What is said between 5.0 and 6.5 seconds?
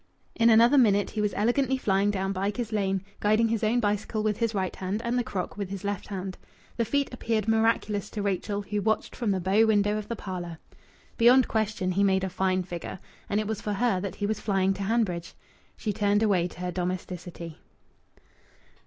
and the crock with his left hand.